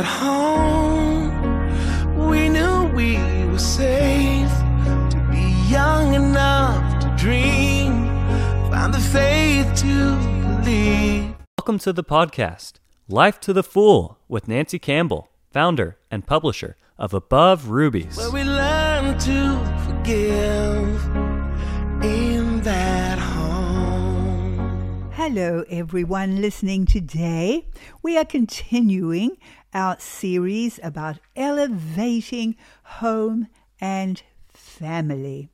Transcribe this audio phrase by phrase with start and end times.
[0.00, 1.28] that home,
[2.30, 3.18] we knew we
[3.50, 4.48] were safe
[5.10, 8.06] to be young enough to dream,
[8.70, 10.16] find the faith to
[10.64, 11.34] believe.
[11.58, 12.74] Welcome to the podcast,
[13.08, 18.16] Life to the Full, with Nancy Campbell, founder and publisher of Above Rubies.
[18.16, 21.04] Where we learn to forgive
[22.02, 23.50] in that home.
[25.12, 27.66] Hello, everyone listening today.
[28.02, 29.36] We are continuing
[29.72, 33.48] our series about elevating home
[33.80, 34.22] and
[34.52, 35.48] family.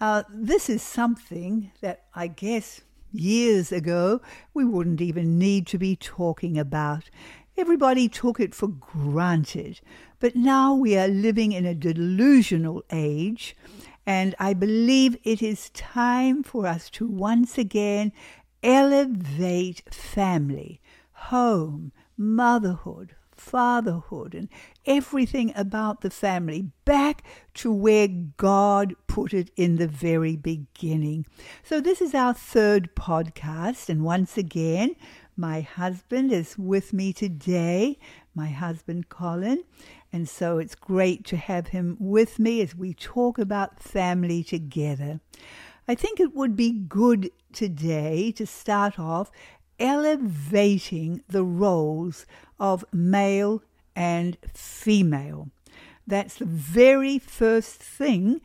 [0.00, 2.80] Uh, this is something that I guess
[3.12, 4.20] years ago
[4.54, 7.10] we wouldn't even need to be talking about.
[7.56, 9.80] Everybody took it for granted.
[10.18, 13.56] But now we are living in a delusional age,
[14.06, 18.12] and I believe it is time for us to once again
[18.62, 20.80] elevate family,
[21.12, 24.48] home, motherhood, fatherhood, and
[24.86, 31.26] everything about the family back to where God put it in the very beginning.
[31.62, 34.94] So, this is our third podcast, and once again,
[35.36, 37.98] my husband is with me today,
[38.34, 39.64] my husband Colin,
[40.12, 45.20] and so it's great to have him with me as we talk about family together.
[45.88, 49.32] I think it would be good today to start off
[49.82, 52.24] elevating the roles
[52.58, 53.62] of male
[53.96, 55.50] and female.
[56.06, 58.40] That's the very first thing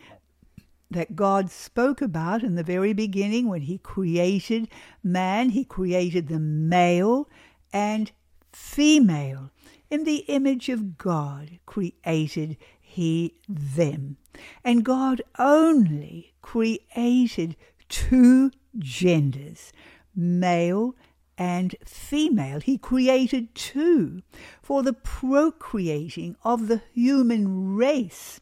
[0.89, 4.67] that God spoke about in the very beginning when He created
[5.03, 5.51] man.
[5.51, 7.29] He created the male
[7.71, 8.11] and
[8.51, 9.51] female.
[9.89, 14.17] In the image of God created He them.
[14.63, 17.55] And God only created
[17.89, 19.71] two genders,
[20.15, 20.95] male
[21.37, 22.59] and female.
[22.59, 24.21] He created two
[24.61, 28.39] for the procreating of the human race.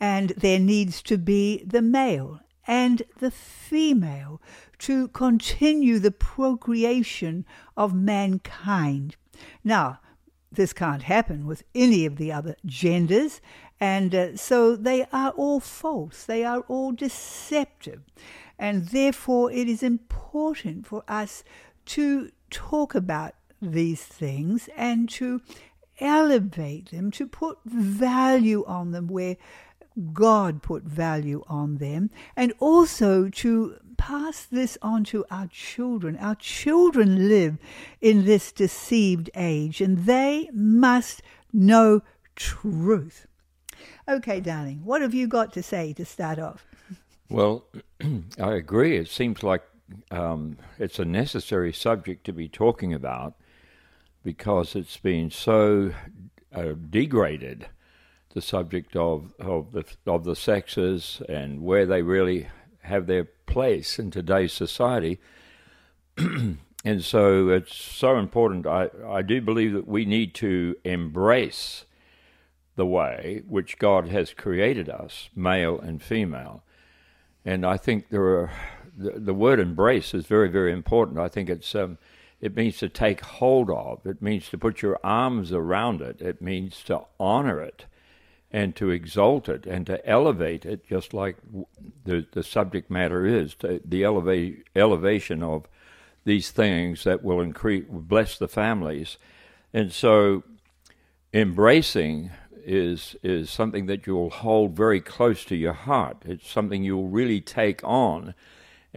[0.00, 4.40] And there needs to be the male and the female
[4.78, 7.44] to continue the procreation
[7.76, 9.16] of mankind.
[9.64, 10.00] Now,
[10.52, 13.40] this can't happen with any of the other genders,
[13.80, 18.02] and uh, so they are all false, they are all deceptive.
[18.58, 21.44] And therefore, it is important for us
[21.88, 25.40] to talk about these things and to
[26.00, 29.36] elevate them, to put value on them where
[30.12, 36.16] God put value on them, and also to pass this on to our children.
[36.16, 37.58] Our children live
[38.00, 41.22] in this deceived age, and they must
[41.52, 42.02] know
[42.36, 43.26] truth.
[44.08, 46.64] Okay, darling, what have you got to say to start off?
[47.28, 47.66] Well,
[48.38, 48.96] I agree.
[48.96, 49.62] It seems like
[50.10, 53.34] um, it's a necessary subject to be talking about
[54.22, 55.92] because it's been so
[56.52, 57.66] uh, degraded
[58.34, 62.48] the subject of, of the of the sexes and where they really
[62.82, 65.18] have their place in today's society.
[66.16, 68.66] and so it's so important.
[68.66, 71.84] I, I do believe that we need to embrace
[72.76, 76.62] the way which God has created us, male and female.
[77.44, 78.50] And I think there are
[78.98, 81.18] the, the word embrace is very, very important.
[81.18, 81.98] I think it's um,
[82.40, 84.04] it means to take hold of.
[84.04, 86.20] It means to put your arms around it.
[86.20, 87.86] It means to honor it
[88.50, 91.36] and to exalt it and to elevate it, just like
[92.04, 95.68] the the subject matter is to, the elevate elevation of
[96.24, 99.16] these things that will increase bless the families,
[99.72, 100.42] and so
[101.32, 102.30] embracing
[102.64, 106.18] is is something that you'll hold very close to your heart.
[106.24, 108.34] It's something you'll really take on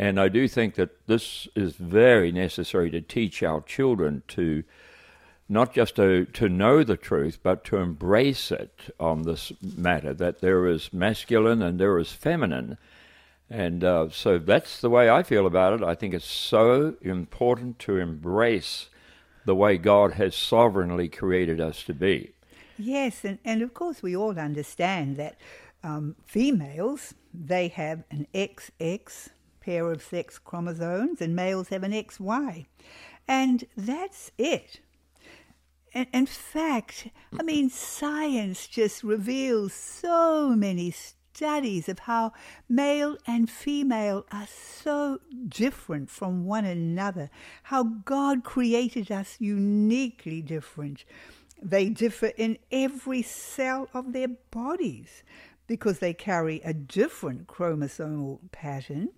[0.01, 4.63] and I do think that this is very necessary to teach our children to
[5.47, 10.41] not just to, to know the truth, but to embrace it on this matter that
[10.41, 12.79] there is masculine and there is feminine.
[13.47, 15.84] And uh, so that's the way I feel about it.
[15.84, 18.90] I think it's so important to embrace
[19.45, 22.31] the way God has sovereignly created us to be.
[22.76, 25.35] Yes, and, and of course, we all understand that
[25.84, 29.29] um, females, they have an XX
[29.61, 32.66] pair of sex chromosomes, and males have an XY.
[33.28, 34.81] And that's it.
[35.93, 42.34] In fact, I mean, science just reveals so many studies of how
[42.69, 47.29] male and female are so different from one another,
[47.64, 51.03] how God created us uniquely different.
[51.61, 55.23] They differ in every cell of their bodies
[55.67, 59.09] because they carry a different chromosomal pattern.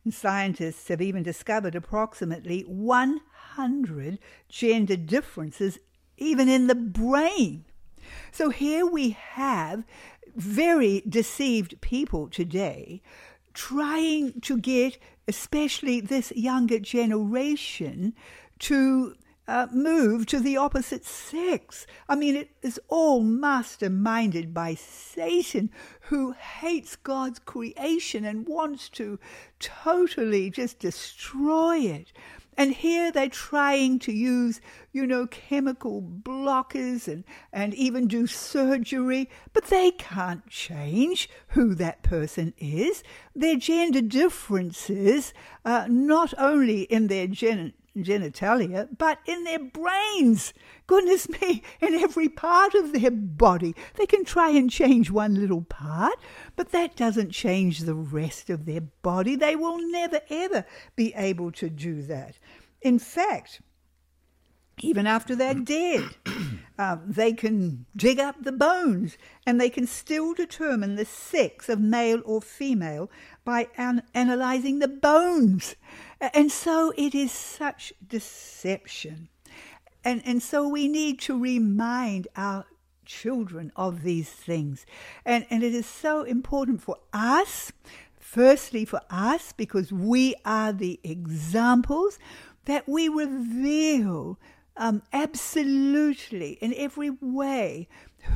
[0.05, 4.19] And scientists have even discovered approximately 100
[4.49, 5.79] gender differences
[6.17, 7.65] even in the brain.
[8.33, 9.85] So here we have
[10.35, 13.03] very deceived people today
[13.53, 14.97] trying to get,
[15.29, 18.15] especially this younger generation,
[18.61, 19.15] to
[19.51, 21.85] uh, move to the opposite sex.
[22.09, 25.71] I mean, it is all masterminded by Satan,
[26.03, 29.19] who hates God's creation and wants to
[29.59, 32.13] totally just destroy it.
[32.57, 34.61] And here they're trying to use,
[34.93, 42.03] you know, chemical blockers and, and even do surgery, but they can't change who that
[42.03, 43.03] person is.
[43.35, 45.33] Their gender differences,
[45.65, 50.53] uh, not only in their gen- genitalia, but in their brains.
[50.87, 53.75] Goodness me, in every part of their body.
[53.95, 56.19] They can try and change one little part,
[56.57, 59.37] but that doesn't change the rest of their body.
[59.37, 60.65] They will never, ever
[60.97, 62.39] be able to do that.
[62.81, 63.61] In fact,
[64.83, 66.05] even after they're dead,
[66.79, 71.81] um, they can dig up the bones and they can still determine the sex of
[71.81, 73.11] male or female
[73.45, 75.77] by an- analyzing the bones.
[76.21, 79.29] And so it is such deception.
[80.05, 82.67] And, and so we need to remind our
[83.05, 84.87] children of these things.
[85.25, 87.73] And, and it is so important for us,
[88.19, 92.19] firstly for us, because we are the examples,
[92.67, 94.39] that we reveal
[94.77, 97.89] um, absolutely in every way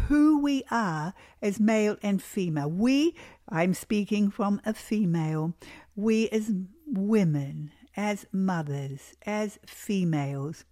[0.09, 2.71] who we are as male and female.
[2.71, 3.15] We,
[3.49, 5.55] I'm speaking from a female,
[5.95, 6.51] we as
[6.87, 10.65] women, as mothers, as females,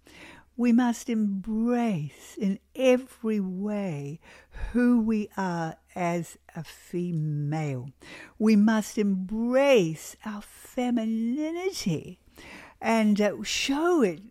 [0.55, 4.19] we must embrace in every way
[4.71, 7.89] who we are as a female.
[8.37, 12.19] We must embrace our femininity
[12.79, 14.21] and uh, show it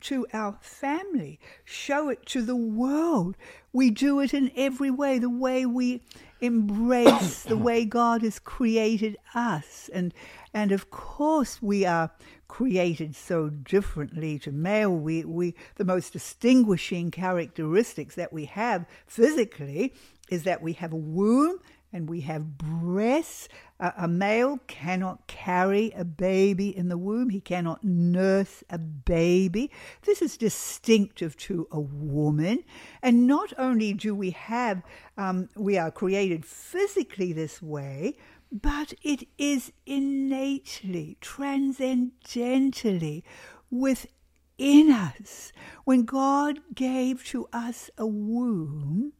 [0.00, 3.36] to our family, show it to the world.
[3.72, 6.02] We do it in every way, the way we
[6.40, 9.90] embrace the way God has created us.
[9.92, 10.14] And,
[10.54, 12.10] and of course, we are
[12.48, 14.94] created so differently to male.
[14.94, 19.94] We, we, the most distinguishing characteristics that we have physically
[20.30, 21.60] is that we have a womb
[21.92, 23.48] and we have breasts.
[23.78, 29.70] Uh, a male cannot carry a baby in the womb, he cannot nurse a baby.
[30.02, 32.64] This is distinctive to a woman.
[33.02, 34.82] And not only do we have,
[35.16, 38.16] um, we are created physically this way,
[38.52, 43.22] but it is innately, transcendentally
[43.70, 45.52] within us.
[45.84, 49.12] When God gave to us a womb,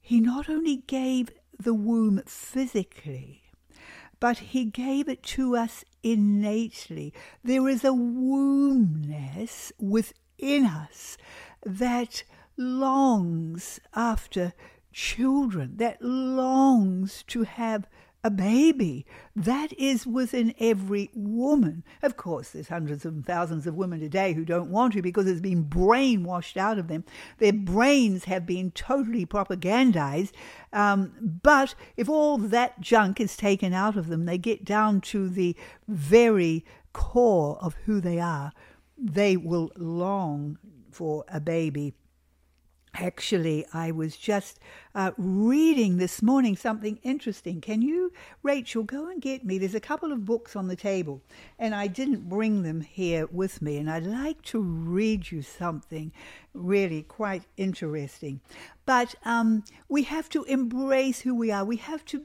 [0.00, 3.42] He not only gave the womb physically,
[4.20, 7.12] but He gave it to us innately.
[7.42, 11.16] There is a wombness within us
[11.64, 12.22] that
[12.56, 14.52] longs after
[14.92, 17.86] children, that longs to have
[18.28, 19.06] a baby.
[19.34, 21.82] That is within every woman.
[22.02, 25.40] Of course, there's hundreds of thousands of women today who don't want to because it's
[25.40, 27.04] been brainwashed out of them.
[27.38, 30.32] Their brains have been totally propagandized.
[30.74, 35.30] Um, but if all that junk is taken out of them, they get down to
[35.30, 35.56] the
[35.88, 38.52] very core of who they are.
[38.98, 40.58] They will long
[40.90, 41.94] for a baby
[43.00, 44.58] Actually, I was just
[44.92, 47.60] uh, reading this morning something interesting.
[47.60, 48.12] Can you,
[48.42, 49.56] Rachel, go and get me?
[49.56, 51.22] There's a couple of books on the table,
[51.60, 56.10] and I didn't bring them here with me, and I'd like to read you something
[56.52, 58.40] really quite interesting.
[58.84, 61.64] But um, we have to embrace who we are.
[61.64, 62.24] We have to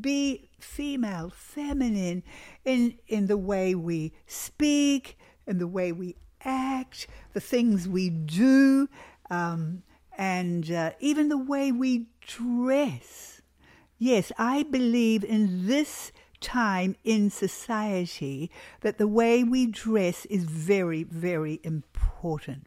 [0.00, 2.22] be female, feminine
[2.64, 6.14] in in the way we speak, in the way we
[6.44, 8.88] act, the things we do.
[9.28, 9.82] Um,
[10.16, 13.40] and uh, even the way we dress.
[13.98, 18.50] Yes, I believe in this time in society
[18.80, 22.66] that the way we dress is very, very important.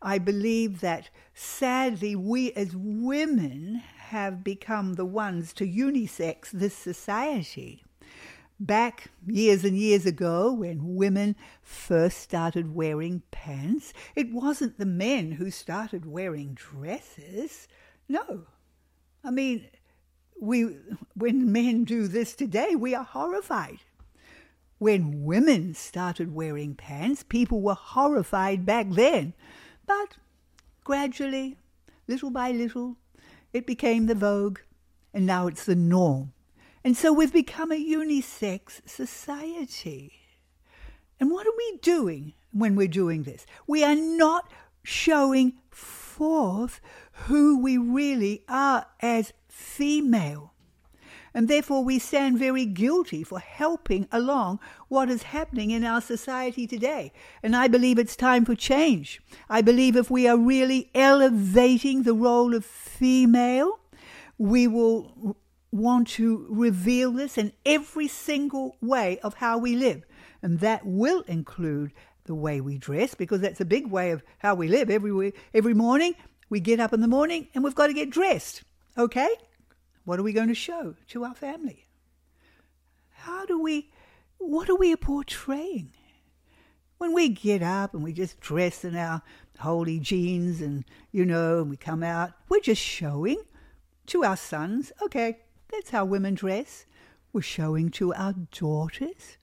[0.00, 7.84] I believe that sadly we as women have become the ones to unisex this society.
[8.60, 15.32] Back years and years ago, when women first started wearing pants, it wasn't the men
[15.32, 17.68] who started wearing dresses.
[18.08, 18.46] No.
[19.22, 19.68] I mean,
[20.40, 20.76] we,
[21.14, 23.78] when men do this today, we are horrified.
[24.78, 29.34] When women started wearing pants, people were horrified back then.
[29.86, 30.16] But
[30.82, 31.58] gradually,
[32.08, 32.96] little by little,
[33.52, 34.58] it became the vogue,
[35.14, 36.32] and now it's the norm
[36.84, 40.12] And so we've become a unisex society.
[41.20, 43.44] And what are we doing when we're doing this?
[43.66, 44.50] We are not
[44.82, 46.80] showing forth
[47.26, 50.54] who we really are as female.
[51.34, 56.66] And therefore, we stand very guilty for helping along what is happening in our society
[56.66, 57.12] today.
[57.42, 59.20] And I believe it's time for change.
[59.48, 63.78] I believe if we are really elevating the role of female,
[64.38, 65.36] we will
[65.70, 70.04] want to reveal this in every single way of how we live.
[70.42, 71.92] And that will include
[72.24, 74.90] the way we dress, because that's a big way of how we live.
[74.90, 76.14] Every, every morning,
[76.50, 78.62] we get up in the morning and we've got to get dressed.
[78.96, 79.28] Okay?
[80.04, 81.86] What are we going to show to our family?
[83.10, 83.90] How do we,
[84.38, 85.92] what are we portraying?
[86.98, 89.22] When we get up and we just dress in our
[89.60, 93.42] holey jeans and, you know, and we come out, we're just showing
[94.06, 95.38] to our sons, okay,
[95.70, 96.86] that's how women dress.
[97.32, 99.36] We're showing to our daughters,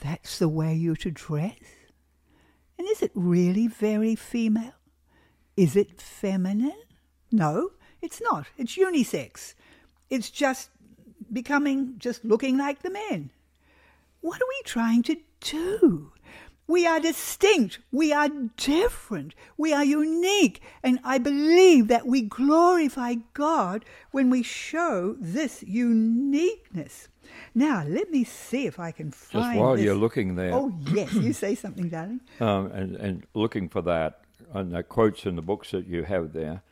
[0.00, 1.58] that's the way you're to dress.
[2.78, 4.74] And is it really very female?
[5.56, 6.72] Is it feminine?
[7.32, 7.70] No,
[8.00, 8.46] it's not.
[8.56, 9.54] It's unisex.
[10.08, 10.70] It's just
[11.32, 13.30] becoming, just looking like the men.
[14.20, 16.12] What are we trying to do?
[16.70, 17.80] We are distinct.
[17.90, 19.34] We are different.
[19.56, 20.62] We are unique.
[20.84, 27.08] And I believe that we glorify God when we show this uniqueness.
[27.56, 29.46] Now, let me see if I can find.
[29.46, 29.84] Just while this.
[29.84, 30.54] you're looking there.
[30.54, 31.12] Oh, yes.
[31.12, 32.20] You say something, darling.
[32.38, 34.20] Um, and, and looking for that,
[34.54, 36.62] and the quotes in the books that you have there,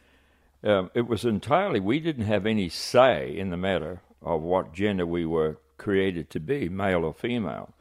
[0.63, 5.07] um, it was entirely, we didn't have any say in the matter of what gender
[5.07, 7.75] we were created to be, male or female.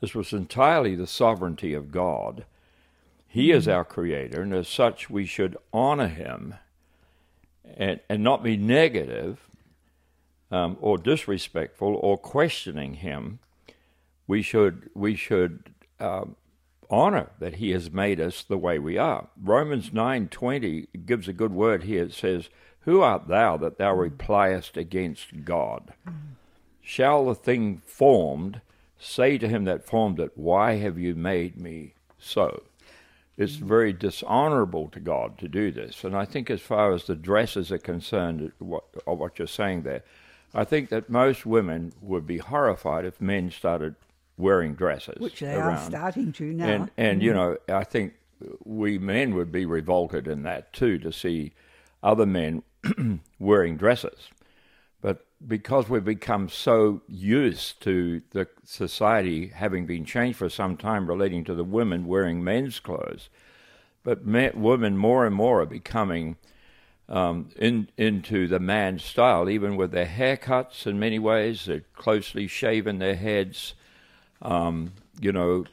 [0.00, 2.44] This was entirely the sovereignty of God.
[3.26, 6.54] He is our creator, and as such, we should honor him
[7.76, 9.48] and, and not be negative
[10.50, 13.38] um, or disrespectful or questioning him.
[14.26, 16.36] We should, we should um,
[16.90, 19.28] honor that he has made us the way we are.
[19.42, 22.04] Romans 9:20 gives a good word here.
[22.04, 22.48] It says,
[22.80, 25.92] "Who art thou that thou repliest against God?
[26.80, 28.60] Shall the thing formed
[28.98, 32.62] say to him that formed it, Why have you made me so?
[33.36, 36.02] It's very dishonorable to God to do this.
[36.02, 40.02] And I think, as far as the dresses are concerned, what, what you're saying there,
[40.52, 43.94] I think that most women would be horrified if men started
[44.36, 45.20] wearing dresses.
[45.20, 45.74] Which they around.
[45.74, 46.66] are starting to now.
[46.66, 47.34] And, and you mm.
[47.34, 48.14] know, I think
[48.64, 51.52] we men would be revolted in that too to see
[52.02, 52.62] other men
[53.38, 54.30] wearing dresses.
[55.46, 61.44] Because we've become so used to the society having been changed for some time relating
[61.44, 63.28] to the women wearing men's clothes,
[64.02, 66.36] but men, women more and more are becoming
[67.08, 71.64] um, in, into the man style, even with their haircuts in many ways.
[71.64, 73.74] They're closely shaven their heads.
[74.42, 75.64] Um, you know,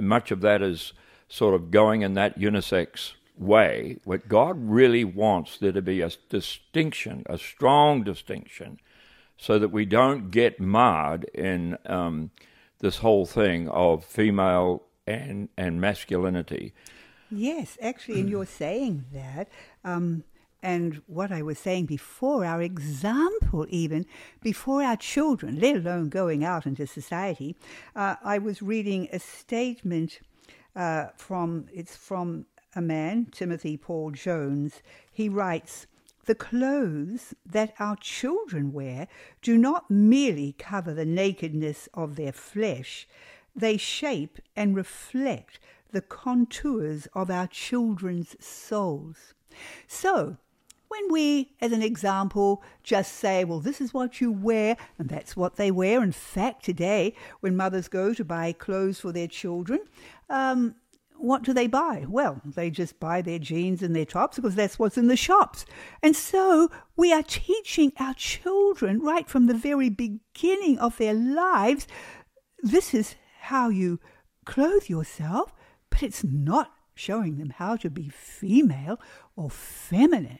[0.00, 0.92] much of that is
[1.28, 3.98] sort of going in that unisex way.
[4.04, 8.78] What God really wants there to be a distinction, a strong distinction,
[9.36, 12.30] so that we don't get marred in um,
[12.80, 16.72] this whole thing of female and and masculinity.
[17.30, 19.48] Yes, actually, in you're saying that.
[19.84, 20.24] Um,
[20.62, 24.06] and what I was saying before, our example, even
[24.40, 27.54] before our children, let alone going out into society,
[27.94, 30.20] uh, I was reading a statement
[30.74, 34.82] uh, from it's from a man, Timothy Paul Jones.
[35.12, 35.86] He writes.
[36.26, 39.08] The clothes that our children wear
[39.42, 43.06] do not merely cover the nakedness of their flesh,
[43.54, 45.58] they shape and reflect
[45.92, 49.34] the contours of our children's souls.
[49.86, 50.38] So,
[50.88, 55.36] when we, as an example, just say, well, this is what you wear, and that's
[55.36, 56.02] what they wear.
[56.02, 59.80] In fact, today, when mothers go to buy clothes for their children,
[60.30, 60.76] um,
[61.16, 62.04] what do they buy?
[62.08, 65.64] Well, they just buy their jeans and their tops because that's what's in the shops.
[66.02, 71.86] And so we are teaching our children right from the very beginning of their lives
[72.64, 74.00] this is how you
[74.46, 75.52] clothe yourself,
[75.90, 78.98] but it's not showing them how to be female
[79.36, 80.38] or feminine.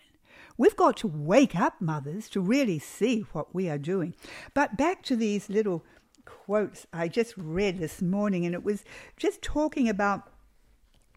[0.56, 4.14] We've got to wake up, mothers, to really see what we are doing.
[4.54, 5.84] But back to these little
[6.24, 8.84] quotes I just read this morning, and it was
[9.18, 10.30] just talking about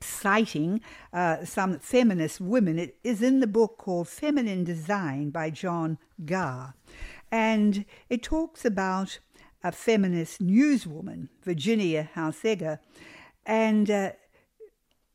[0.02, 0.82] citing
[1.14, 2.80] uh, some feminist women.
[2.80, 6.76] It is in the book called Feminine Design by John Garr.
[7.32, 9.20] And it talks about
[9.64, 12.80] a feminist newswoman, Virginia Haussegger,
[13.46, 14.12] and uh,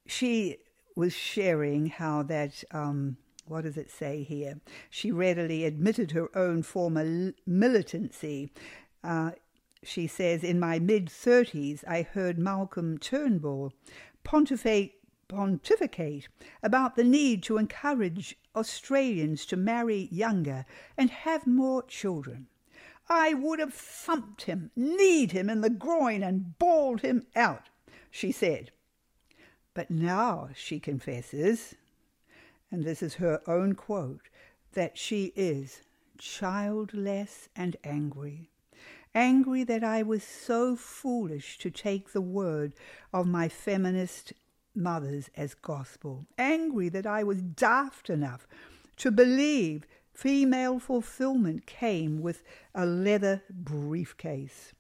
[0.07, 0.59] she
[0.97, 4.61] was sharing how that, um, what does it say here?
[4.91, 8.51] She readily admitted her own former militancy.
[9.03, 9.33] Uh,
[9.83, 13.73] she says, In my mid 30s, I heard Malcolm Turnbull
[14.25, 14.95] pontificate,
[15.29, 16.29] pontificate
[16.63, 20.65] about the need to encourage Australians to marry younger
[20.97, 22.47] and have more children.
[23.09, 27.69] I would have thumped him, kneed him in the groin, and bawled him out,
[28.11, 28.71] she said.
[29.75, 31.75] But now she confesses,
[32.71, 34.29] and this is her own quote,
[34.75, 35.83] that she is
[36.19, 38.52] childless and angry.
[39.15, 42.73] Angry that I was so foolish to take the word
[43.13, 44.33] of my feminist
[44.75, 46.27] mothers as gospel.
[46.39, 48.47] Angry that I was daft enough
[48.97, 52.43] to believe female fulfillment came with
[52.75, 54.73] a leather briefcase.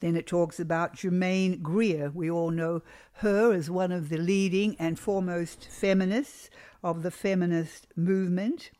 [0.00, 2.10] Then it talks about Germaine Greer.
[2.10, 2.82] We all know
[3.14, 6.50] her as one of the leading and foremost feminists
[6.82, 8.70] of the feminist movement,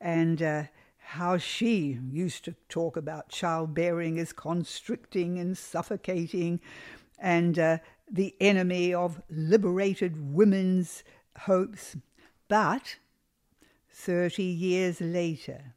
[0.00, 0.62] and uh,
[1.10, 6.60] how she used to talk about childbearing as constricting and suffocating,
[7.18, 11.02] and uh, the enemy of liberated women's
[11.36, 11.96] hopes.
[12.46, 12.98] But
[13.90, 15.74] 30 years later,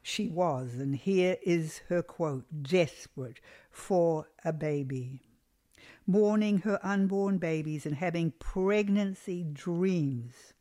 [0.00, 5.22] she was, and here is her quote, desperate for a baby.
[6.06, 10.54] Mourning her unborn babies and having pregnancy dreams,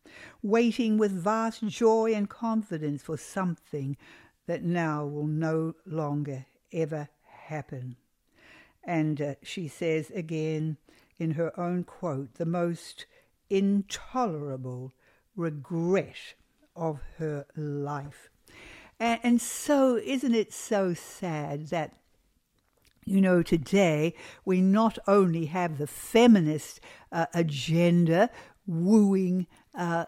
[0.44, 3.98] waiting with vast joy and confidence for something
[4.48, 7.96] that now will no longer ever happen.
[8.84, 10.78] And uh, she says again
[11.20, 13.06] in her own quote, the most
[13.50, 14.94] intolerable
[15.36, 16.34] regret
[16.76, 18.30] of her life.
[19.00, 21.94] And, and so, isn't it so sad that
[23.06, 24.14] you know, today
[24.46, 26.80] we not only have the feminist
[27.12, 28.30] uh, agenda
[28.68, 30.06] wooing uh,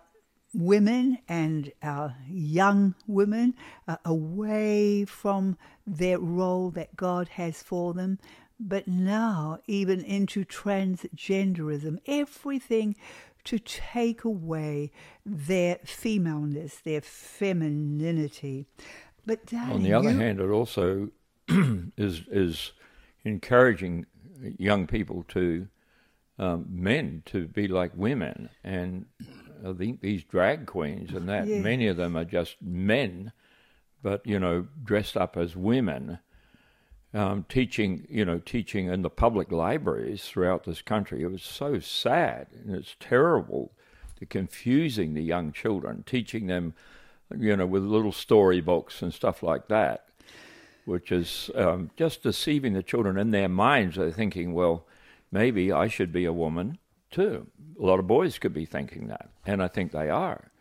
[0.53, 3.55] women and our young women
[3.87, 8.19] uh, away from their role that God has for them,
[8.59, 12.95] but now even into transgenderism, everything
[13.45, 14.91] to take away
[15.25, 18.65] their femaleness, their femininity.
[19.25, 21.09] But darling, on the other you, hand, it also
[21.49, 22.71] is is
[23.25, 24.05] encouraging
[24.57, 25.67] young people to
[26.39, 29.05] um, men to be like women, and
[29.65, 31.61] I think these drag queens and that Yeah.
[31.61, 33.31] many of them are just men,
[34.01, 36.19] but you know dressed up as women.
[37.15, 41.21] Um, teaching, you know, teaching in the public libraries throughout this country.
[41.21, 43.71] It was so sad and it's terrible.
[44.19, 46.73] The confusing the young children, teaching them,
[47.37, 50.07] you know, with little story books and stuff like that
[50.85, 53.95] which is um, just deceiving the children in their minds.
[53.95, 54.85] They're thinking, well,
[55.31, 56.77] maybe I should be a woman
[57.13, 57.47] too.
[57.79, 60.51] A lot of boys could be thinking that, and I think they are.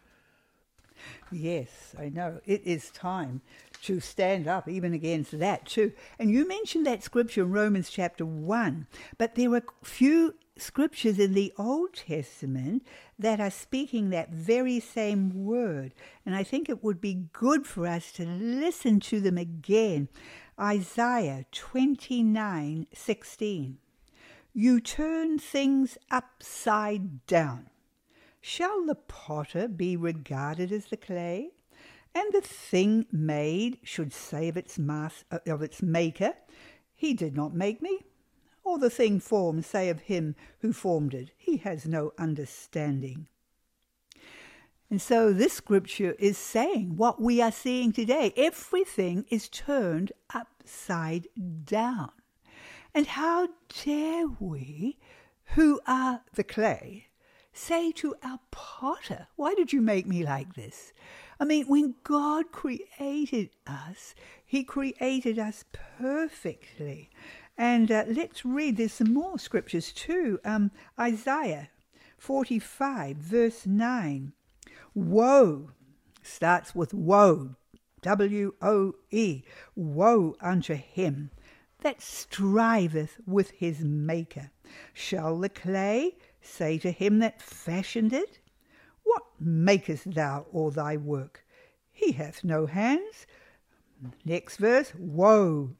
[1.32, 2.40] Yes, I know.
[2.44, 3.40] It is time
[3.82, 5.92] to stand up even against that too.
[6.18, 8.86] And you mentioned that scripture in Romans chapter 1,
[9.18, 12.86] but there are few scriptures in the Old Testament
[13.18, 15.94] that are speaking that very same word.
[16.26, 20.08] And I think it would be good for us to listen to them again.
[20.60, 23.78] Isaiah 29 16.
[24.54, 27.70] You turn things upside down.
[28.40, 31.52] Shall the potter be regarded as the clay?
[32.14, 36.34] And the thing made should say of its, mas- uh, of its maker,
[36.94, 38.00] He did not make me.
[38.62, 43.26] Or the thing formed say of him who formed it, He has no understanding.
[44.90, 48.34] And so this scripture is saying what we are seeing today.
[48.36, 51.28] Everything is turned upside
[51.64, 52.10] down.
[52.94, 53.48] And how
[53.84, 54.98] dare we,
[55.54, 57.08] who are the clay,
[57.52, 60.92] say to our potter, Why did you make me like this?
[61.40, 67.10] I mean, when God created us, He created us perfectly.
[67.56, 70.38] And uh, let's read, there's some more scriptures too.
[70.44, 71.70] Um, Isaiah
[72.18, 74.32] 45, verse 9.
[74.94, 75.70] Woe
[76.22, 77.56] starts with woe,
[78.02, 79.42] W O E.
[79.74, 81.30] Woe unto him
[81.82, 84.50] that striveth with his maker.
[84.92, 88.38] Shall the clay say to him that fashioned it,
[89.04, 91.44] What makest thou all thy work?
[91.92, 93.26] He hath no hands.
[94.24, 95.76] Next verse, woe.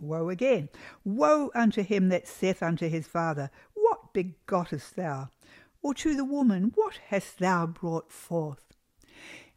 [0.00, 0.68] Woe again.
[1.04, 5.30] Woe unto him that saith unto his father, What begottest thou?
[5.82, 8.72] Or to the woman, What hast thou brought forth?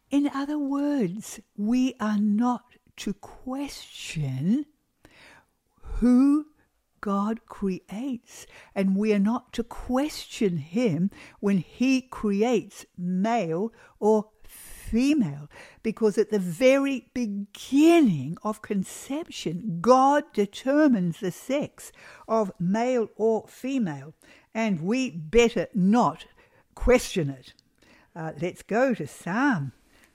[0.10, 2.64] In other words, we are not
[2.98, 4.66] to question
[6.00, 6.48] who
[7.02, 15.48] God creates, and we are not to question Him when He creates male or female,
[15.84, 21.92] because at the very beginning of conception, God determines the sex
[22.28, 24.14] of male or female,
[24.54, 26.26] and we better not
[26.74, 27.54] question it.
[28.16, 29.74] Uh, let's go to Psalm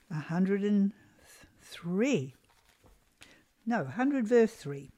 [0.09, 2.35] 103.
[3.65, 4.91] No, 100 verse 3.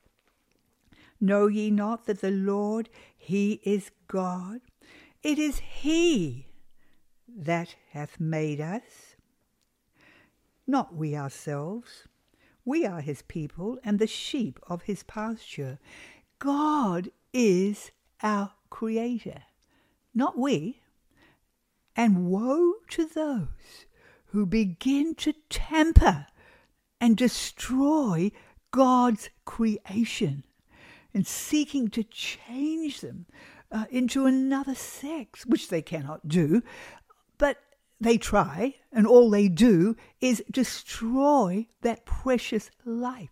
[1.24, 4.60] Know ye not that the Lord, He is God?
[5.22, 6.48] It is He
[7.26, 9.16] that hath made us,
[10.66, 12.06] not we ourselves.
[12.62, 15.78] We are His people and the sheep of His pasture.
[16.38, 17.90] God is
[18.22, 19.44] our Creator,
[20.14, 20.82] not we.
[21.96, 23.87] And woe to those
[24.26, 26.26] who begin to tamper
[27.00, 28.30] and destroy
[28.72, 30.44] God's creation
[31.14, 33.27] and seeking to change them
[33.70, 36.62] uh, into another sex, which they cannot do,
[37.38, 37.59] but
[38.00, 43.31] they try, and all they do is destroy that precious life.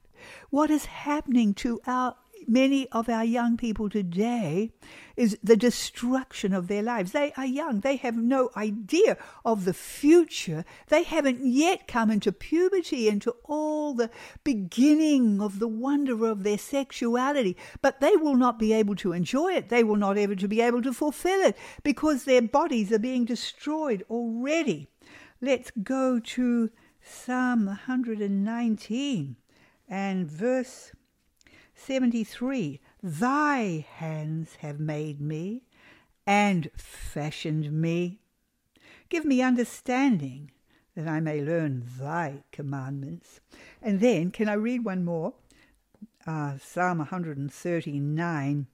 [0.51, 2.17] What is happening to our
[2.49, 4.71] many of our young people today
[5.17, 7.13] is the destruction of their lives.
[7.13, 10.65] They are young, they have no idea of the future.
[10.89, 14.11] They haven't yet come into puberty, into all the
[14.45, 19.53] beginning of the wonder of their sexuality, but they will not be able to enjoy
[19.53, 19.69] it.
[19.69, 23.25] They will not ever to be able to fulfill it because their bodies are being
[23.25, 24.89] destroyed already.
[25.41, 26.71] Let's go to
[27.03, 29.37] Psalm 119
[29.89, 30.93] and verse
[31.85, 35.63] 73 Thy hands have made me
[36.27, 38.21] and fashioned me.
[39.09, 40.53] Give me understanding
[40.95, 43.41] that I may learn thy commandments.
[43.81, 45.35] And then, can I read one more?
[46.27, 48.67] Uh, Psalm 139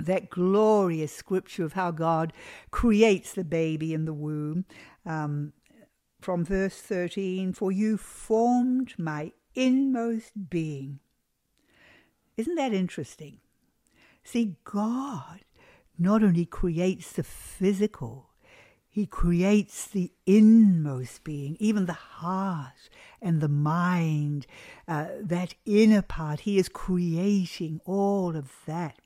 [0.00, 2.32] that glorious scripture of how God
[2.70, 4.64] creates the baby in the womb.
[5.04, 5.52] Um,
[6.20, 11.00] from verse 13, for you formed my inmost being.
[12.38, 13.38] Isn't that interesting?
[14.22, 15.40] See, God
[15.98, 18.30] not only creates the physical,
[18.88, 22.88] He creates the inmost being, even the heart
[23.20, 24.46] and the mind,
[24.86, 26.40] uh, that inner part.
[26.40, 29.00] He is creating all of that.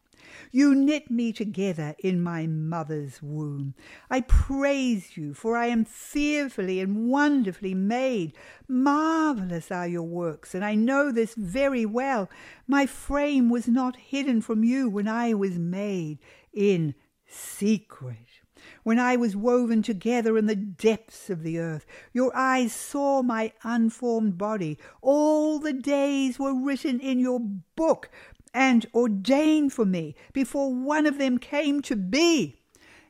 [0.51, 3.75] You knit me together in my mother's womb.
[4.11, 8.35] I praise you, for I am fearfully and wonderfully made.
[8.69, 12.31] Marvellous are your works, and I know this very well.
[12.67, 16.19] My frame was not hidden from you when I was made
[16.53, 16.95] in
[17.27, 18.43] secret.
[18.85, 23.53] When I was woven together in the depths of the earth, your eyes saw my
[23.63, 24.79] unformed body.
[25.01, 28.11] All the days were written in your book
[28.55, 32.57] and ordained for me before one of them came to be.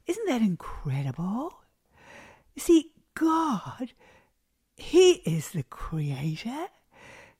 [0.06, 1.62] Isn't that incredible?
[2.56, 3.92] See, God,
[4.76, 6.68] He is the Creator.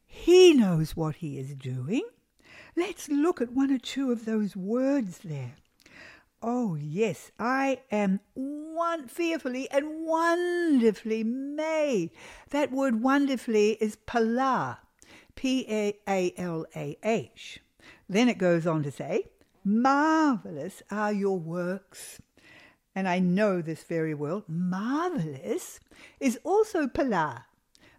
[0.05, 2.03] He knows what He is doing.
[2.77, 5.55] Let's look at one or two of those words there.
[6.45, 12.11] Oh, yes, I am one fearfully and wonderfully made.
[12.51, 14.79] That word wonderfully is Pala, palah,
[15.37, 17.61] P A A L A H.
[18.13, 19.29] Then it goes on to say,
[19.65, 22.21] Marvelous are your works.
[22.95, 24.45] And I know this very well.
[24.47, 25.81] Marvelous
[26.21, 27.47] is also Pala,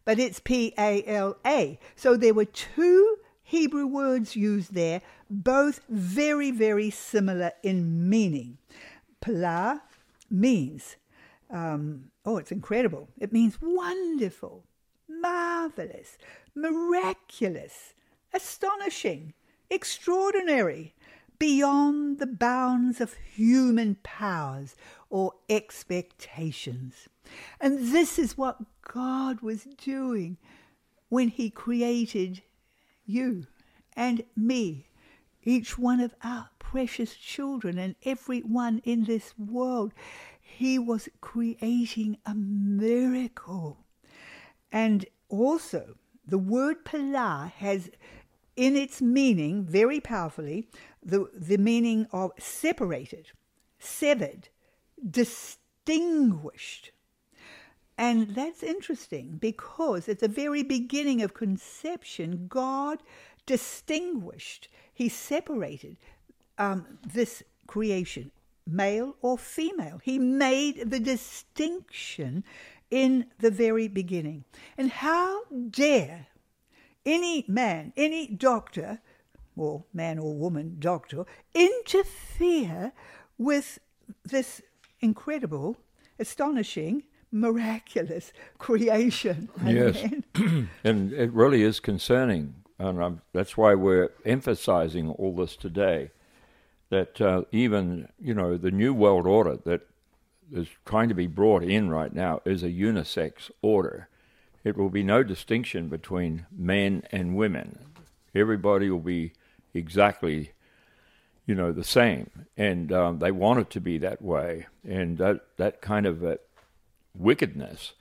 [0.06, 1.80] but it's P A L A.
[1.96, 8.60] So there were two Hebrew words used there, both very, very similar in meaning.
[9.20, 9.82] Pala
[10.30, 10.96] means,
[11.50, 13.08] um, oh, it's incredible.
[13.20, 14.64] It means wonderful,
[15.10, 16.18] marvelous,
[16.54, 17.96] miraculous,
[18.32, 19.34] astonishing,
[19.74, 20.94] extraordinary,
[21.40, 24.76] beyond the bounds of human powers
[25.10, 27.10] or expectations.
[27.60, 30.38] And this is what God was doing
[31.10, 32.44] when He created
[33.06, 33.48] you
[33.96, 34.88] and me,
[35.44, 39.92] each one of our precious children, and everyone in this world.
[40.40, 43.80] He was creating a miracle.
[44.72, 47.90] And also, the word Pala has
[48.56, 50.68] in its meaning, very powerfully,
[51.04, 53.32] the, the meaning of separated,
[53.80, 54.50] severed,
[55.10, 56.92] distinguished.
[57.98, 63.04] And that's interesting because at the very beginning of conception, God
[63.46, 65.98] distinguished, He separated
[66.58, 68.32] um, this creation,
[68.66, 70.00] male or female.
[70.04, 72.44] He made the distinction
[72.90, 74.46] in the very beginning.
[74.78, 76.28] And how dare
[77.06, 79.00] any man, any doctor,
[79.56, 82.92] or man or woman doctor interfere
[83.38, 83.80] with
[84.24, 84.62] this
[85.00, 85.78] incredible,
[86.20, 89.50] astonishing, miraculous creation.
[89.66, 90.04] Yes.
[90.84, 96.12] And it really is concerning, and um, that's why we're emphasizing all this today.
[96.90, 99.82] That uh, even you know the new world order that
[100.52, 104.10] is trying to be brought in right now is a unisex order.
[104.64, 107.80] It will be no distinction between men and women.
[108.34, 109.34] Everybody will be
[109.74, 110.52] exactly,
[111.46, 114.68] you know, the same, and um, they want it to be that way.
[114.88, 116.38] And that that kind of uh,
[117.16, 117.94] wickedness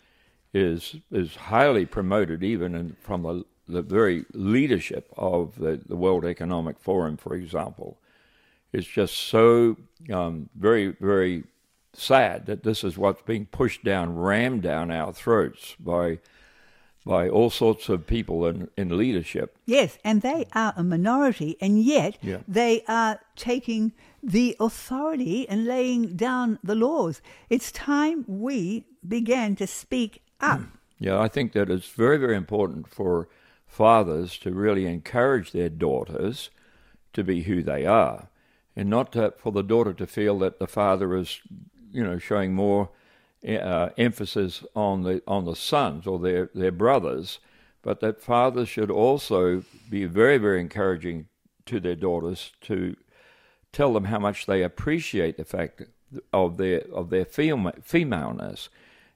[0.54, 6.24] is is highly promoted even in, from the the very leadership of the, the World
[6.24, 7.98] Economic Forum, for example.
[8.72, 9.76] It's just so
[10.12, 11.44] um, very very
[11.94, 16.20] sad that this is what's being pushed down, rammed down our throats by
[17.04, 19.56] by all sorts of people in, in leadership.
[19.66, 22.38] Yes, and they are a minority, and yet Yeah.
[22.46, 27.20] they are taking the authority and laying down the laws.
[27.50, 30.60] It's time we began to speak up.
[30.98, 33.28] Yeah, I think that it's very, very important for
[33.66, 36.50] fathers to really encourage their daughters
[37.14, 38.28] to be who they are,
[38.76, 41.40] and not to, for the daughter to feel that the father is,
[41.90, 42.90] you know, showing more
[43.46, 47.38] uh, emphasis on the on the sons or their their brothers,
[47.82, 51.26] but that fathers should also be very, very encouraging
[51.66, 52.96] to their daughters to
[53.72, 55.82] tell them how much they appreciate the fact
[56.32, 58.68] of their of their fema- femaleness.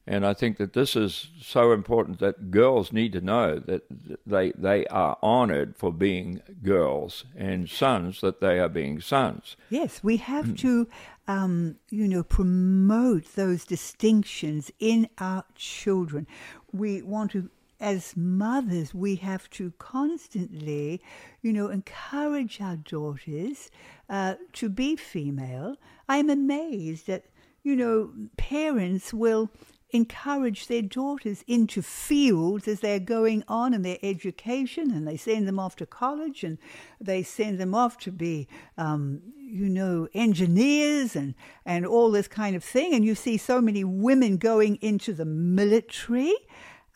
[0.08, 3.82] And I think that this is so important that girls need to know that
[4.24, 9.56] they they are honored for being girls, and sons that they are being sons.
[9.68, 10.88] Yes, we have to,
[11.26, 16.28] um, you know, promote those distinctions in our children.
[16.72, 21.02] We want to, as mothers, we have to constantly,
[21.42, 23.70] you know, encourage our daughters
[24.08, 25.76] uh, to be female.
[26.08, 27.24] I am amazed that,
[27.64, 29.50] you know, parents will
[29.90, 35.46] encourage their daughters into fields as they're going on in their education and they send
[35.46, 36.58] them off to college and
[37.00, 42.56] they send them off to be um, you know engineers and and all this kind
[42.56, 42.94] of thing.
[42.94, 46.34] And you see so many women going into the military.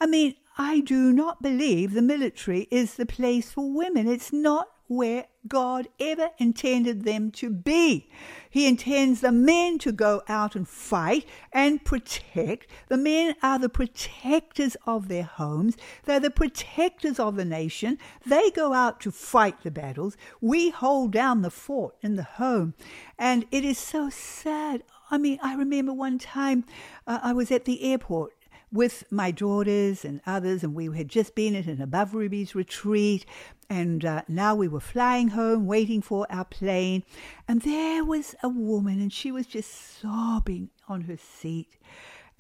[0.01, 4.09] I mean i do not believe the military is the place for women.
[4.09, 8.11] It's not where God ever intended them to be.
[8.51, 12.67] He intends the men to go out and fight and protect.
[12.89, 15.77] The men are the protectors of their homes.
[16.05, 17.99] They're the protectors of the nation.
[18.27, 20.17] They go out to fight the battles.
[20.41, 22.75] We hold down the fort in the home.
[23.19, 24.83] And it is so sad.
[25.11, 26.65] I mean, I remember one time
[27.07, 28.35] uh, I was at the airport
[28.73, 33.27] with my daughters and others, and we had just been at an above rubies retreat,
[33.69, 37.03] and uh, now we were flying home, waiting for our plane,
[37.49, 41.79] and there was a woman, and she was just sobbing on her seat.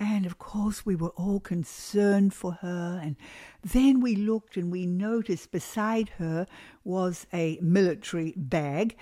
[0.00, 2.98] And of course, we were all concerned for her.
[3.02, 3.16] And
[3.62, 6.46] then we looked and we noticed beside her
[6.84, 8.96] was a military bag.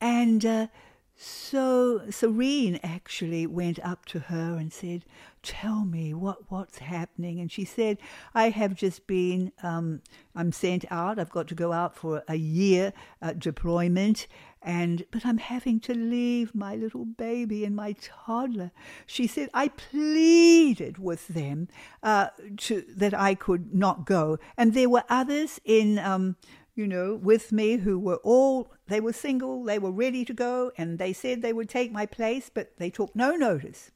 [0.00, 0.66] And uh,
[1.14, 5.04] so Serene actually went up to her and said,
[5.42, 7.98] "Tell me what what's happening." And she said,
[8.34, 9.52] "I have just been.
[9.62, 10.02] Um,
[10.34, 11.18] I'm sent out.
[11.18, 14.26] I've got to go out for a year uh, deployment."
[14.64, 18.70] And but I'm having to leave my little baby and my toddler.
[19.06, 21.68] She said I pleaded with them
[22.02, 22.28] uh,
[22.58, 26.36] to that I could not go, and there were others in um,
[26.74, 30.72] you know, with me who were all, they were single, they were ready to go,
[30.78, 33.90] and they said they would take my place, but they took no notice.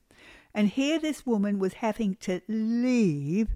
[0.56, 3.48] And here this woman was having to leave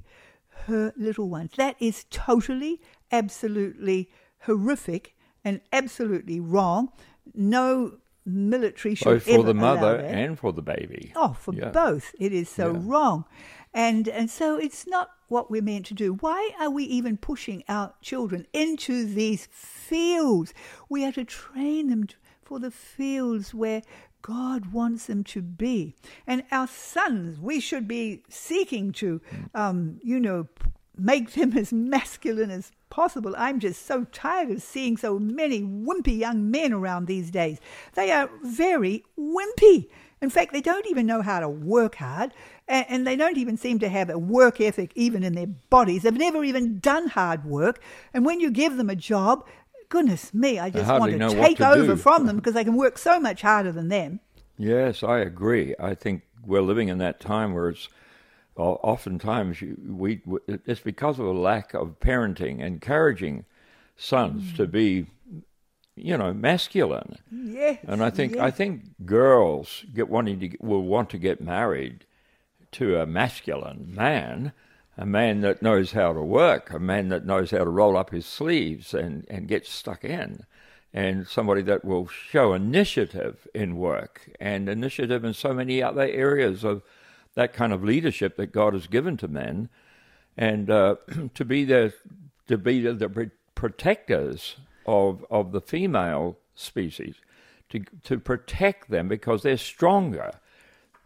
[0.66, 1.52] her little ones.
[1.56, 2.78] That is totally,
[3.10, 4.10] absolutely
[4.40, 6.92] horrific and absolutely wrong.
[7.34, 7.94] No
[8.26, 11.12] military should Both for the mother and for the baby.
[11.16, 11.70] Oh, for Yeah.
[11.70, 12.14] both.
[12.18, 12.80] It is so Yeah.
[12.84, 13.24] wrong.
[13.72, 16.14] And and so it's not what we're meant to do.
[16.14, 20.52] Why are we even pushing our children into these fields?
[20.90, 22.08] We are to train them
[22.42, 23.82] for the fields where
[24.22, 25.94] God wants them to be.
[26.26, 29.20] And our sons, we should be seeking to,
[29.54, 30.48] um, you know,
[30.96, 33.34] make them as masculine as possible.
[33.38, 37.58] I'm just so tired of seeing so many wimpy young men around these days.
[37.94, 39.88] They are very wimpy.
[40.22, 42.34] In fact, they don't even know how to work hard,
[42.68, 46.02] and, and they don't even seem to have a work ethic even in their bodies.
[46.02, 47.80] They've never even done hard work,
[48.12, 49.46] and when you give them a job,
[49.90, 51.96] goodness me, I just want to take over do.
[51.96, 54.20] from them because they can work so much harder than them.
[54.56, 55.74] Yes, I agree.
[55.78, 57.88] I think we're living in that time where it's
[58.56, 63.44] oftentimes you, we it's because of a lack of parenting, encouraging
[63.96, 65.06] sons to be
[65.96, 67.16] you know, masculine.
[67.30, 67.78] Yes.
[67.86, 68.42] And I think yes.
[68.42, 72.06] I think girls get wanting to will want to get married
[72.72, 74.52] to a masculine man,
[75.00, 78.10] a man that knows how to work, a man that knows how to roll up
[78.10, 80.44] his sleeves and, and get stuck in,
[80.92, 86.64] and somebody that will show initiative in work and initiative in so many other areas
[86.64, 86.82] of
[87.34, 89.70] that kind of leadership that God has given to men,
[90.36, 90.96] and uh,
[91.34, 91.94] to be the
[92.46, 97.14] to be the, the protectors of of the female species,
[97.70, 100.32] to to protect them because they're stronger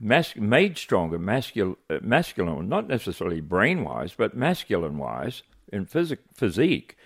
[0.05, 6.97] mas- made stronger, masculine, masculine, not necessarily brain wise, but masculine wise, in phys- physique,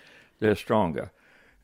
[0.41, 1.13] they're stronger.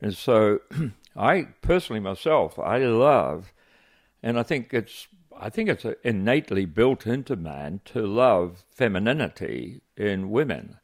[0.01, 0.61] And so,
[1.15, 3.53] I personally myself, I love,
[4.23, 10.29] and I think it's, I think it's innately built into man to love femininity in
[10.29, 10.77] women,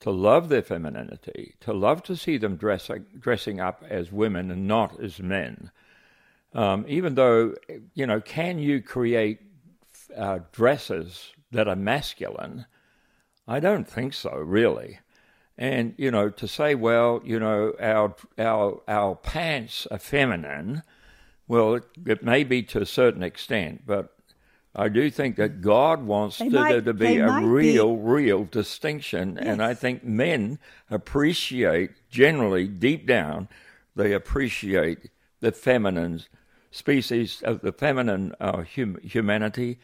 [0.00, 4.66] to love their femininity, to love to see them dress, dressing up as women and
[4.66, 5.70] not as men.
[6.54, 7.54] Um, even though,
[7.94, 9.40] you know, can you create
[10.16, 12.66] uh, dresses that are masculine,
[13.46, 15.00] I don't think so, really.
[15.56, 20.82] And you know, to say, well, you know, our our our pants are feminine,
[21.46, 24.14] well, it, it may be to a certain extent, but
[24.74, 28.02] I do think that God wants to, might, to be a real, be.
[28.02, 29.46] real distinction, yes.
[29.46, 30.58] and I think men
[30.90, 33.48] appreciate generally deep down,
[33.94, 36.22] they appreciate the feminine
[36.74, 39.78] species of the feminine uh, hum, humanity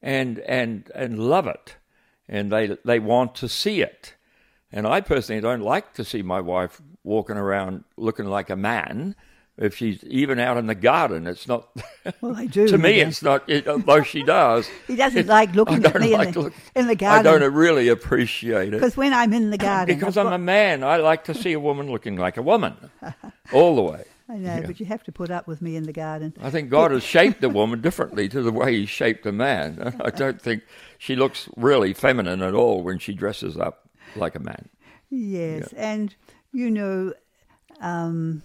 [0.00, 1.76] and and and love it,
[2.28, 4.14] and they they want to see it.
[4.70, 9.16] And I personally don't like to see my wife walking around looking like a man.
[9.56, 11.68] If she's even out in the garden, it's not.
[12.22, 12.66] Well, I do.
[12.66, 13.48] to me, it's not.
[13.50, 16.86] It, although she does, he doesn't like looking at me like in, the, look, in
[16.86, 17.26] the garden.
[17.26, 20.34] I don't really appreciate it because when I'm in the garden, because I'm got...
[20.34, 22.76] a man, I like to see a woman looking like a woman,
[23.52, 24.04] all the way.
[24.30, 24.66] I know, yeah.
[24.66, 26.34] but you have to put up with me in the garden.
[26.42, 29.96] I think God has shaped the woman differently to the way He shaped the man.
[30.04, 30.64] I don't think
[30.98, 34.68] she looks really feminine at all when she dresses up like a man.
[35.10, 35.92] Yes, yeah.
[35.92, 36.14] and
[36.52, 37.14] you know,
[37.80, 38.42] um,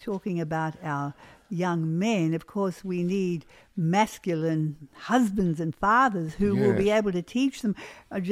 [0.00, 1.14] talking about our
[1.48, 3.44] young men, of course, we need
[3.76, 6.66] masculine husbands and fathers who yes.
[6.66, 7.74] will be able to teach them.
[8.10, 8.22] A,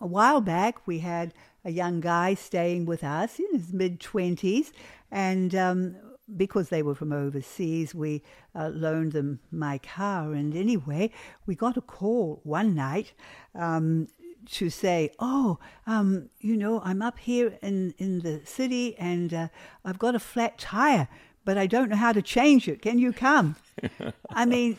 [0.00, 4.72] a while back, we had a young guy staying with us in his mid 20s,
[5.10, 5.96] and um,
[6.34, 8.22] because they were from overseas, we
[8.54, 10.32] uh, loaned them my car.
[10.32, 11.10] And anyway,
[11.46, 13.12] we got a call one night
[13.54, 14.08] um,
[14.52, 19.48] to say, "Oh, um, you know, I'm up here in in the city, and uh,
[19.84, 21.08] I've got a flat tire,
[21.44, 22.82] but I don't know how to change it.
[22.82, 23.56] Can you come?"
[24.30, 24.76] I mean.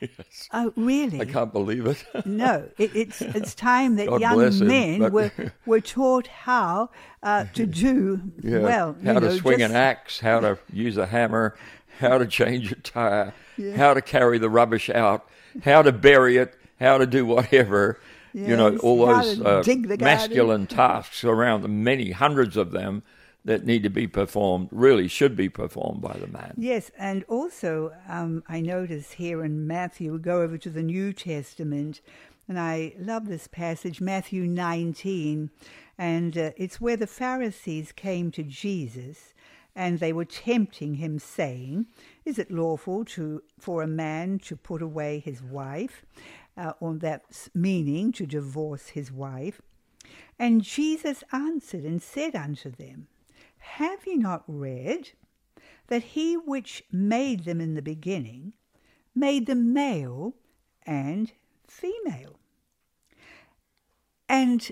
[0.00, 0.48] Yes.
[0.52, 1.20] Oh, really?
[1.20, 2.04] I can't believe it.
[2.24, 5.30] no, it, it's it's time that God young men him, were
[5.66, 6.90] were taught how
[7.22, 8.96] uh, to do yeah, well.
[9.04, 11.56] How to know, swing just, an axe, how to use a hammer,
[11.98, 13.76] how to change a tire, yeah.
[13.76, 15.28] how to carry the rubbish out,
[15.62, 18.00] how to bury it, how to do whatever.
[18.32, 19.62] Yes, you know, all those uh,
[19.98, 23.02] masculine tasks around the many hundreds of them
[23.44, 26.54] that need to be performed really should be performed by the man.
[26.56, 31.12] Yes, and also um, I notice here in Matthew, we go over to the New
[31.12, 32.00] Testament,
[32.48, 35.50] and I love this passage, Matthew 19,
[35.96, 39.34] and uh, it's where the Pharisees came to Jesus
[39.74, 41.86] and they were tempting him, saying,
[42.24, 46.04] Is it lawful to for a man to put away his wife?
[46.56, 49.62] Uh, or that's meaning to divorce his wife.
[50.38, 53.06] And Jesus answered and said unto them,
[53.60, 55.10] have ye not read
[55.86, 58.52] that he which made them in the beginning
[59.14, 60.34] made them male
[60.84, 61.32] and
[61.66, 62.38] female?
[64.28, 64.70] And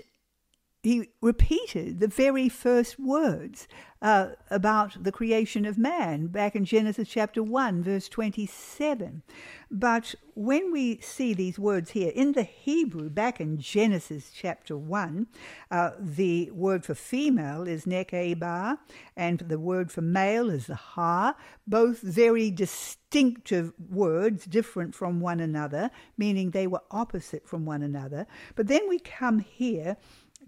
[0.89, 3.67] he repeated the very first words
[4.01, 9.21] uh, about the creation of man back in Genesis chapter 1, verse 27.
[9.69, 15.27] But when we see these words here in the Hebrew, back in Genesis chapter 1,
[15.69, 18.79] uh, the word for female is nekeba,
[19.15, 21.35] and the word for male is the ha,
[21.67, 28.25] both very distinctive words, different from one another, meaning they were opposite from one another.
[28.55, 29.97] But then we come here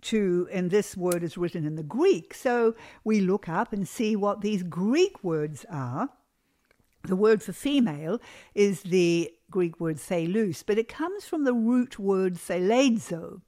[0.04, 2.34] to, and this word is written in the Greek.
[2.34, 6.10] So we look up and see what these Greek words are.
[7.04, 8.22] The word for female
[8.54, 13.42] is the Greek word thelus, but it comes from the root word theledzo,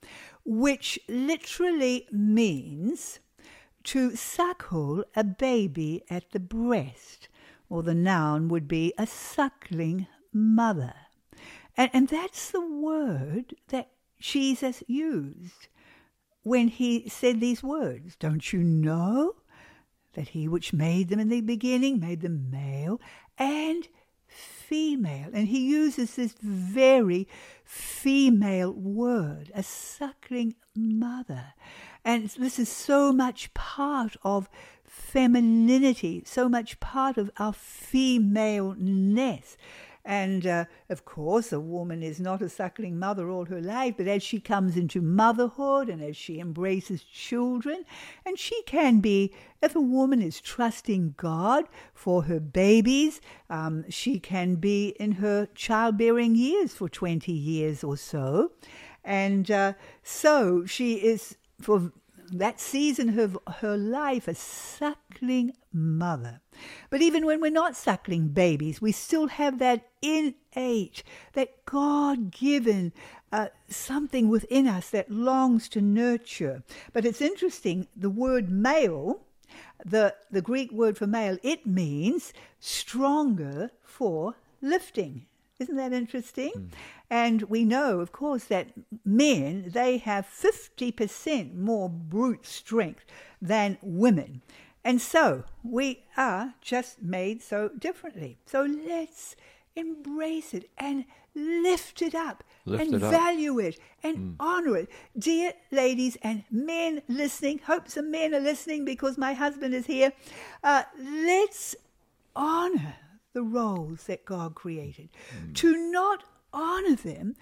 [0.44, 3.20] which literally means
[3.84, 7.28] to suckle a baby at the breast,
[7.70, 10.94] or the noun would be a suckling mother.
[11.78, 15.68] And, and that's the word that Jesus used
[16.44, 19.36] when he said these words Don't you know
[20.14, 23.02] that he which made them in the beginning made them male
[23.38, 23.88] and
[24.28, 25.30] female.
[25.34, 27.28] And he uses this very
[27.64, 31.54] female word, a suckling mother.
[32.06, 34.50] And this is so much part of
[34.84, 39.58] femininity, so much part of our femaleness.
[40.06, 44.08] And uh, of course, a woman is not a suckling mother all her life, but
[44.08, 47.86] as she comes into motherhood and as she embraces children,
[48.26, 54.20] and she can be, if a woman is trusting God for her babies, um, she
[54.20, 58.52] can be in her childbearing years for 20 years or so.
[59.06, 61.94] And uh, so she is, for
[62.40, 66.42] that season of her life, a suckling mother.
[66.90, 71.04] But even when we're not suckling babies, we still have that innate,
[71.34, 72.94] that God given
[73.32, 76.64] uh, something within us that longs to nurture.
[76.92, 79.22] But it's interesting, the word male,
[79.84, 85.26] the, the Greek word for male, it means stronger for lifting.
[85.64, 86.52] Isn't that interesting?
[86.52, 86.70] Mm.
[87.10, 88.68] And we know, of course, that
[89.06, 93.06] men, they have 50% more brute strength
[93.42, 94.42] than women.
[94.84, 98.38] And so we are just made so differently.
[98.46, 99.36] So let's
[99.76, 101.06] embrace it and
[101.36, 103.12] lift it up lift and it up.
[103.12, 104.36] value it and mm.
[104.40, 104.90] honor it.
[105.18, 110.12] Dear ladies and men listening, hope some men are listening because my husband is here.
[110.64, 111.76] Uh, let's
[112.36, 112.96] honor
[113.34, 115.10] the roles that God created.
[115.36, 115.56] Mm.
[115.56, 116.24] To not
[116.54, 117.36] honor them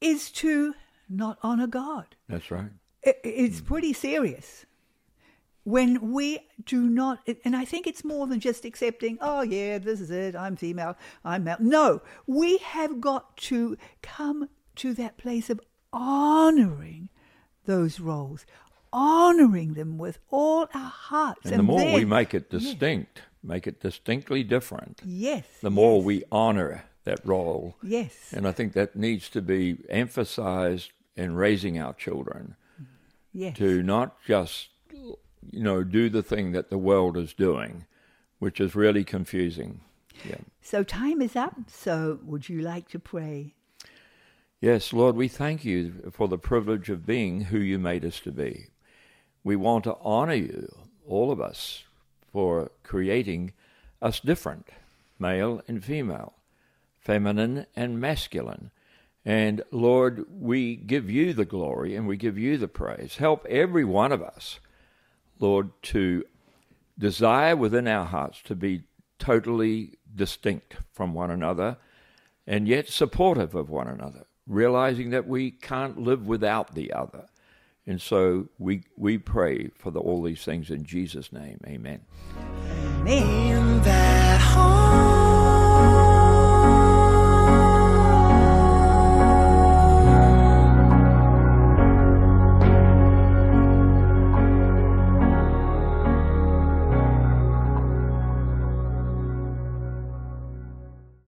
[0.00, 0.74] is to
[1.08, 2.16] not honor God.
[2.28, 2.70] That's right.
[3.02, 3.66] It, it's mm.
[3.66, 4.66] pretty serious
[5.64, 10.00] when we do not, and I think it's more than just accepting, oh, yeah, this
[10.00, 11.56] is it, I'm female, I'm male.
[11.60, 15.60] No, we have got to come to that place of
[15.92, 17.10] honoring
[17.64, 18.44] those roles,
[18.92, 21.44] honoring them with all our hearts.
[21.44, 23.26] And, and the more then, we make it distinct, yes.
[23.42, 26.04] Make it distinctly different, yes, the more yes.
[26.04, 27.76] we honor that role.
[27.82, 28.32] Yes.
[28.32, 32.56] And I think that needs to be emphasized in raising our children.
[33.32, 33.56] Yes.
[33.56, 34.68] To not just
[35.50, 37.86] you know, do the thing that the world is doing,
[38.38, 39.80] which is really confusing.
[40.24, 40.36] Yeah.
[40.60, 41.54] So time is up.
[41.68, 43.54] So would you like to pray?
[44.60, 48.30] Yes, Lord, we thank you for the privilege of being who you made us to
[48.30, 48.68] be.
[49.42, 50.72] We want to honor you,
[51.04, 51.82] all of us,
[52.32, 53.52] for creating
[54.00, 54.68] us different,
[55.18, 56.34] male and female,
[56.98, 58.70] feminine and masculine.
[59.24, 63.16] And Lord, we give you the glory and we give you the praise.
[63.16, 64.58] Help every one of us
[65.42, 66.24] Lord, to
[66.96, 68.84] desire within our hearts to be
[69.18, 71.76] totally distinct from one another
[72.46, 77.26] and yet supportive of one another, realizing that we can't live without the other.
[77.86, 81.58] And so we, we pray for the, all these things in Jesus' name.
[81.66, 82.02] Amen.
[83.06, 85.01] Amen.